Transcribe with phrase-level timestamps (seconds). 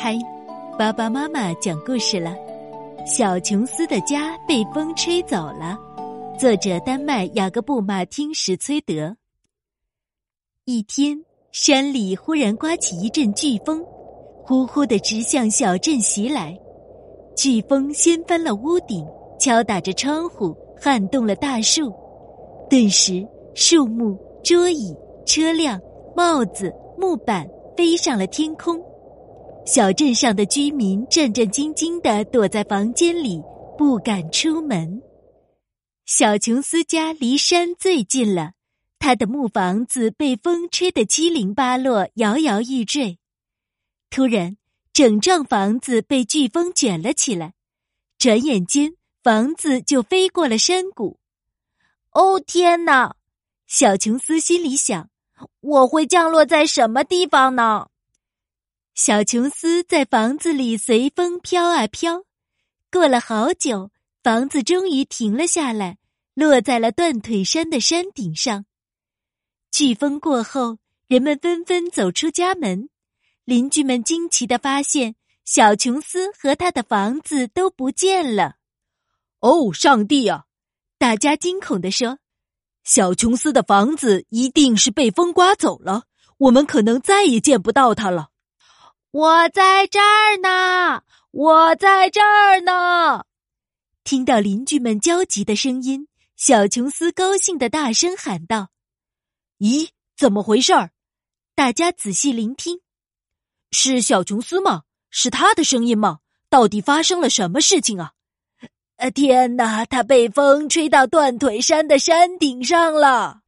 [0.00, 0.16] 嗨，
[0.78, 2.36] 爸爸妈妈讲故事了。
[3.04, 5.76] 小琼斯的家被风吹走了。
[6.38, 9.16] 作者：丹麦雅各布·马汀·史崔德。
[10.66, 13.84] 一天，山里忽然刮起一阵飓风，
[14.44, 16.56] 呼呼的直向小镇袭来。
[17.34, 19.04] 飓风掀翻了屋顶，
[19.36, 21.92] 敲打着窗户，撼动了大树。
[22.70, 24.94] 顿时，树木、桌椅、
[25.26, 25.80] 车辆、
[26.14, 27.44] 帽子、木板
[27.76, 28.80] 飞上了天空。
[29.70, 33.38] 小镇上的居民战战兢兢的躲在房间里，
[33.76, 35.02] 不敢出门。
[36.06, 38.52] 小琼斯家离山最近了，
[38.98, 43.18] 他的木房子被风吹得七零八落，摇摇欲坠。
[44.08, 44.56] 突然，
[44.94, 47.52] 整幢房子被飓风卷了起来，
[48.16, 51.18] 转眼间，房子就飞过了山谷。
[52.12, 53.16] 哦天哪！
[53.66, 55.10] 小琼斯心里想
[55.60, 57.88] ：“我会降落在什么地方呢？”
[59.00, 62.24] 小琼斯在房子里随风飘啊飘，
[62.90, 63.92] 过了好久，
[64.24, 65.98] 房子终于停了下来，
[66.34, 68.64] 落在了断腿山的山顶上。
[69.72, 72.88] 飓风过后，人们纷纷走出家门，
[73.44, 78.56] 邻居们惊奇的发现，小琼斯和他的房子都不见了。
[79.38, 80.46] 哦，上帝啊！
[80.98, 82.18] 大家惊恐的说
[82.82, 86.06] ：“小琼斯的房子一定是被风刮走了，
[86.38, 88.30] 我们可能再也见不到他了。”
[89.10, 93.24] 我在这儿呢，我在这儿呢！
[94.04, 98.68] 听到邻居们焦急的声音，小琼斯高兴的大声喊道
[99.60, 100.90] ：“咦，怎么回事儿？”
[101.56, 102.80] 大家仔细聆听，
[103.70, 104.82] 是小琼斯吗？
[105.08, 106.18] 是他的声音吗？
[106.50, 108.12] 到底发生了什么事情啊？
[108.96, 113.40] 呃，天哪，他被风吹到断腿山的山顶上了！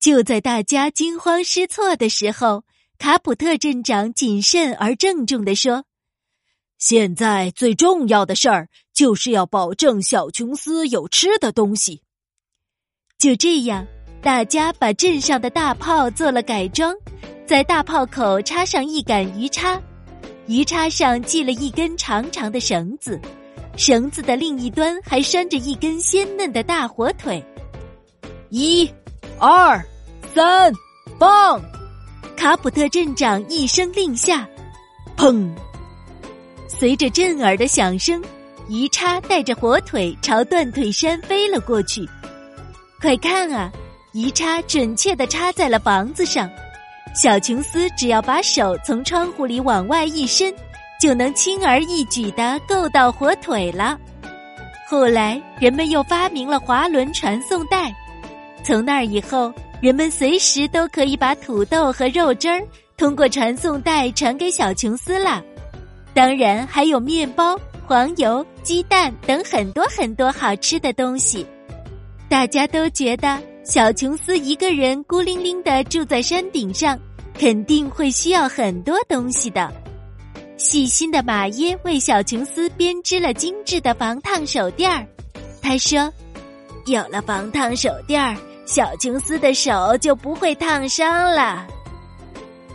[0.00, 2.64] 就在大家惊慌失措的时候。
[3.02, 5.82] 卡普特镇长谨慎而郑重地说
[6.78, 12.02] ：“现在最重要的事儿就是要保证小琼斯有吃的东西。”
[13.18, 13.84] 就这样，
[14.22, 16.94] 大家把镇上的大炮做了改装，
[17.44, 19.82] 在大炮口插上一杆鱼叉，
[20.46, 23.20] 鱼叉上系了一根长长的绳子，
[23.76, 27.44] 绳子的另一端还拴着一根鲜嫩的大火腿。
[28.50, 28.88] 一、
[29.40, 29.84] 二、
[30.32, 30.72] 三，
[31.18, 31.60] 放！
[32.42, 34.44] 卡普特镇长一声令下，
[35.16, 35.48] 砰！
[36.66, 38.20] 随着震耳的响声，
[38.68, 42.04] 鱼叉带着火腿朝断腿山飞了过去。
[43.00, 43.70] 快看啊，
[44.10, 46.50] 鱼叉准确的插在了房子上。
[47.14, 50.52] 小琼斯只要把手从窗户里往外一伸，
[51.00, 53.96] 就能轻而易举的够到火腿了。
[54.88, 57.94] 后来，人们又发明了滑轮传送带，
[58.64, 59.54] 从那以后。
[59.82, 62.62] 人们随时都可以把土豆和肉汁儿
[62.96, 65.42] 通过传送带传给小琼斯了，
[66.14, 71.44] 当然还有面包、黄油、鸡蛋等很多很多好吃的东西。
[72.28, 76.96] 大家都觉得小琼斯一个人孤零零的住在山顶上，
[77.36, 79.68] 肯定会需要很多东西的。
[80.56, 85.04] 细心的马耶为小琼斯编织了精致的防烫手垫儿，
[85.60, 86.08] 他说
[86.86, 91.66] ：“有了防烫手垫儿。”小琼斯的手就不会烫伤了。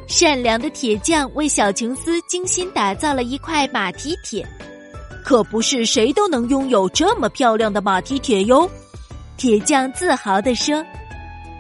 [0.08, 4.48] 善良的铁匠为小琼斯精心打造了一块马蹄铁，
[5.24, 8.70] 可不是谁都能拥有这么漂亮的马蹄铁哟。
[9.36, 10.84] 铁匠自豪地说。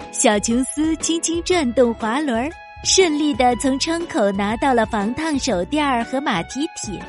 [0.09, 2.49] 小琼斯轻轻转动滑轮，
[2.83, 6.99] 顺利的从窗口拿到了防烫手垫和马蹄铁。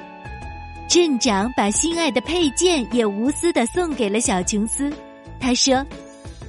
[0.89, 4.93] 镇长把心爱的配件也无私的送给了小琼斯，
[5.41, 5.85] 他说。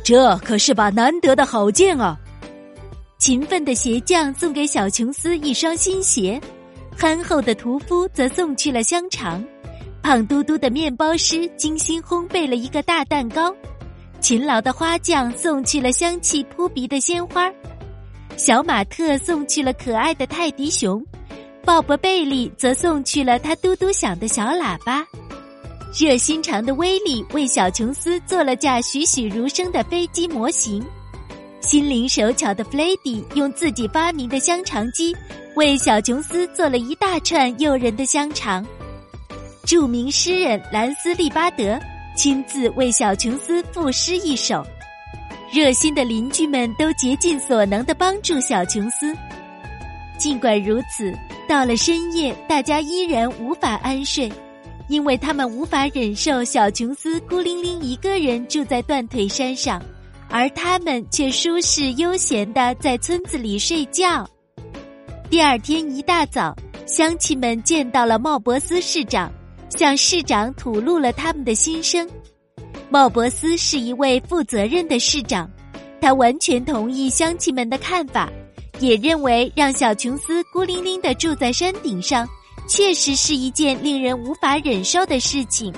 [0.03, 2.17] 这可是把难得的好剑啊！
[3.19, 6.39] 勤奋的鞋匠送给小琼斯一双新鞋，
[6.97, 9.43] 憨厚的屠夫则送去了香肠，
[10.01, 13.53] 胖嘟嘟的面包师精心烘焙了一个大蛋糕，
[14.19, 17.51] 勤劳的花匠送去了香气扑鼻的鲜花，
[18.37, 21.05] 小马特送去了可爱的泰迪熊，
[21.65, 25.05] 鲍勃贝利则送去了他嘟嘟响的小喇叭。
[25.91, 30.85] 热心肠的威利为小琼斯做了架栩栩如生的飞机模型，
[31.61, 35.15] 心灵手巧的弗雷迪用自己发明的香肠机
[35.55, 38.63] 为小琼斯做了一大串诱人的香肠。
[39.65, 41.79] 著名诗人兰斯利巴德
[42.15, 44.63] 亲自为小琼斯赋诗一首。
[45.51, 49.17] 热心的邻居们都竭尽所能的帮助小琼斯。
[50.19, 51.11] 尽管如此，
[51.47, 54.31] 到了深夜，大家依然无法安睡。
[54.89, 59.81] 因为他们无法忍受小琼斯孤零零一个人住在断腿山上，
[60.27, 64.27] 而他们却舒适悠闲的在村子里睡觉。
[65.29, 66.55] 第二天一大早，
[66.87, 69.31] 乡亲们见到了茂博斯市长，
[69.69, 72.09] 向市长吐露了他们的心声。
[72.89, 75.47] 茂博斯是一位负责任的市长，
[76.01, 78.27] 他完全同意乡亲们的看法，
[78.79, 82.27] 也认为让小琼斯孤零零的住在山顶上，
[82.69, 85.73] 确实是一件令人无法忍受的事情。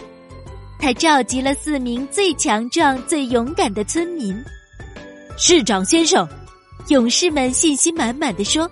[0.78, 4.36] 他召集了四名最强壮、最勇敢的村民。
[5.38, 6.28] 市长先生，
[6.90, 8.70] 勇士们信心满满的说。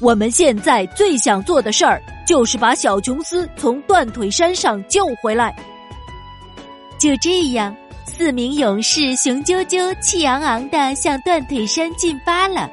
[0.00, 5.54] 我们现在最想做的事儿，就是把小琼斯从断腿山上救回来。
[6.98, 7.76] 就这样，
[8.06, 12.70] 四名勇士雄赳赳、气昂昂的向断腿山进发了。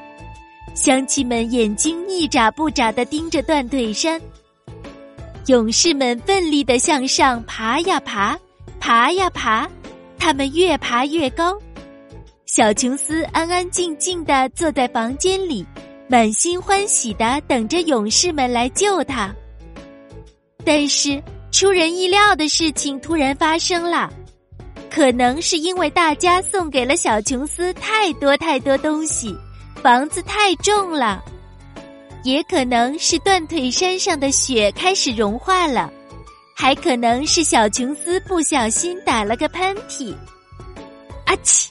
[0.74, 4.20] 乡亲们眼睛一眨不眨的盯着断腿山，
[5.50, 8.38] 勇士们奋力的向上爬呀爬，
[8.80, 9.68] 爬呀爬，
[10.20, 11.58] 他们越爬越高。
[12.46, 15.66] 小琼斯安安静静的坐在房间里。
[16.08, 19.32] 满心欢喜的等着勇士们来救他，
[20.66, 24.12] 但是出人意料的事情突然发生了。
[24.90, 29.36] 可能是因为大家送给了小琼斯太多太多东西，
[29.84, 31.24] 房子太重了；
[32.24, 35.90] 也可能是断腿山上的雪开始融化了；
[36.56, 40.14] 还可能是小琼斯不小心打了个喷嚏。
[41.26, 41.68] 阿嚏，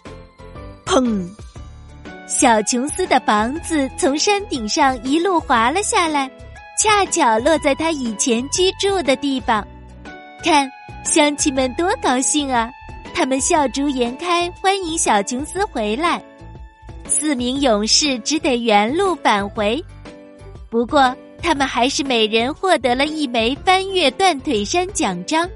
[0.87, 1.29] 砰！
[2.27, 6.31] 小琼斯的房子从山顶上一路滑了下来，
[6.83, 9.67] 恰巧落在他以前居住的地方。
[10.45, 10.71] 看，
[11.05, 12.71] 乡亲们多高兴啊！
[13.15, 16.23] 他们笑逐颜开，欢迎小琼斯回来。
[17.07, 19.83] 四名勇士只得原路返回，
[20.71, 25.49] 不过他们还是每人获得了一枚翻越断腿山奖章，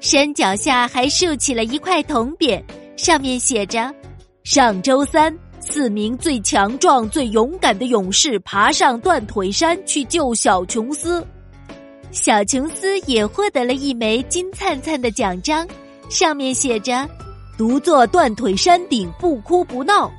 [0.00, 2.62] 山脚下还竖起了一块铜匾，
[2.96, 3.94] 上面写着
[4.44, 5.34] ：“上周三。”
[5.66, 11.26] 四名最强壮、最勇敢的勇士爬上断腿山去救小琼斯，
[12.10, 15.66] 小琼斯也获得了一枚金灿灿的奖章，
[16.10, 17.08] 上面写着
[17.56, 20.12] “独坐断腿山顶，不哭不闹”。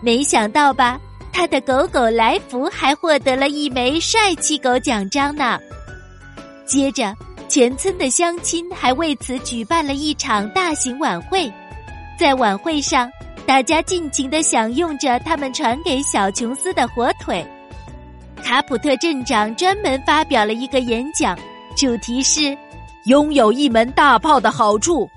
[0.00, 0.98] 没想到吧，
[1.32, 5.58] 他的狗狗来福还获得了一枚帅气狗奖章呢。
[6.66, 7.14] 接着，
[7.48, 11.52] 全村的乡亲还为此举办了一场大型晚会，
[12.18, 13.10] 在晚会上。
[13.44, 17.44] 大家尽情的享用着他们传给小琼斯的火腿。
[18.40, 21.36] 卡普特镇长专门发表了一个演讲，
[21.76, 22.56] 主题是
[23.06, 25.08] “拥有一门大炮的好处”。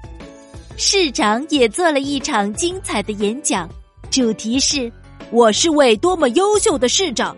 [0.76, 3.70] 市长也做了一场精彩的演讲，
[4.10, 4.92] 主题是
[5.32, 7.36] “我是位多么优秀的市长”。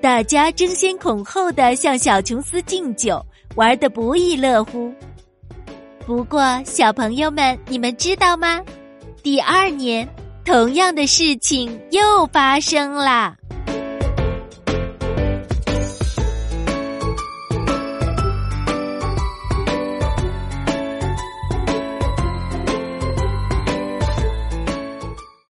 [0.00, 4.92] 大家争先恐后的向小琼斯敬酒，玩得不亦乐乎。
[6.06, 8.60] 不过，小朋友们，你们知道吗？
[9.22, 10.06] 第二年，
[10.44, 13.34] 同样的事情又发生啦。